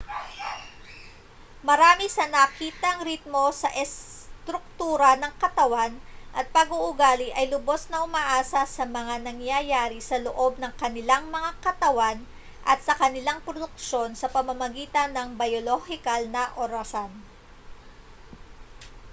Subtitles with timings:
[1.67, 5.93] marami sa nakitang ritmo sa estruktura ng katawan
[6.37, 12.17] at pag-uugali ay lubos na umaasa sa mga nangyayari sa loob ng kanilang mga katawan
[12.71, 17.11] at sa kanilang produksyon sa pamamagitan ng biyolohikal na orasan